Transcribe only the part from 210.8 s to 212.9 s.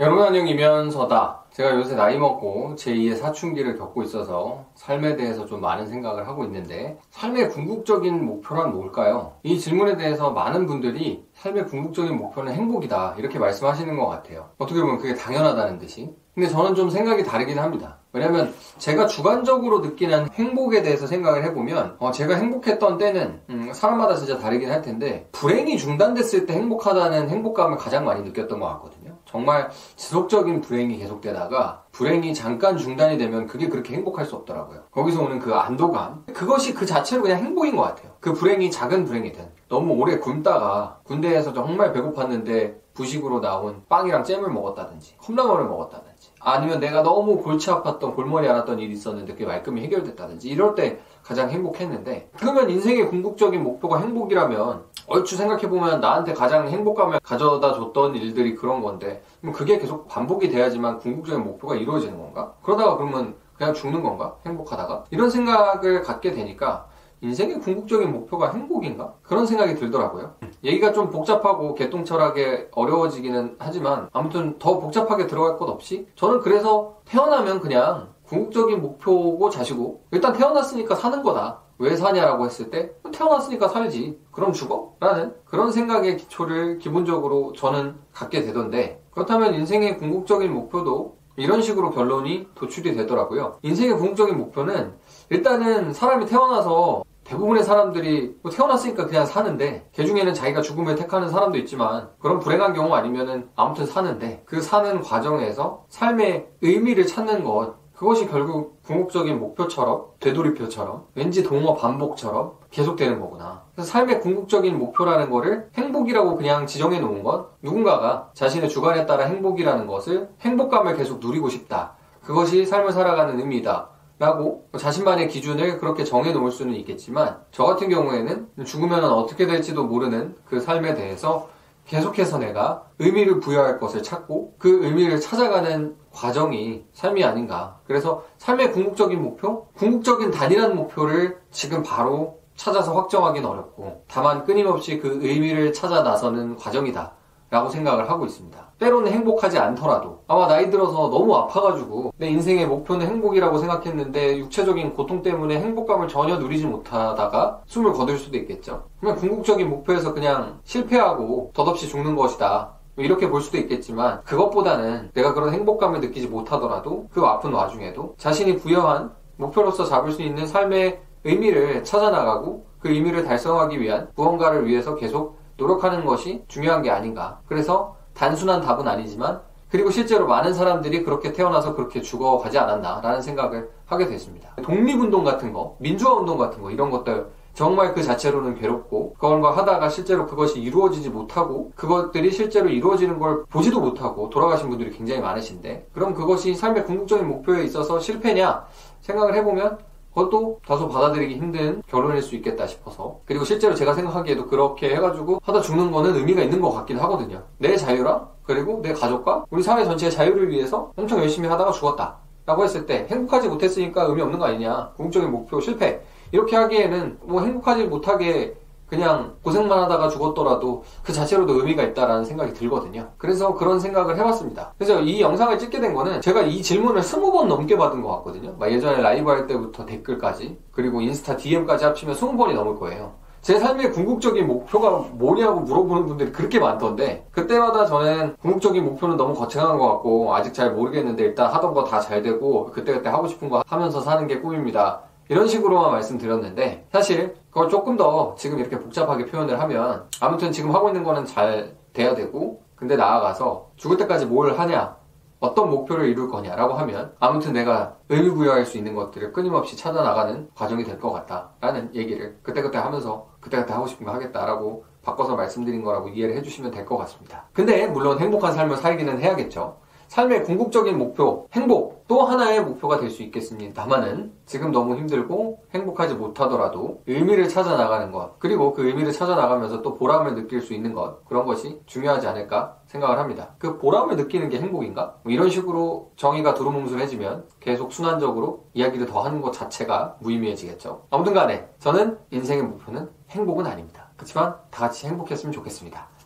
엄청 열심히 하다가 죽었다. 라고 했을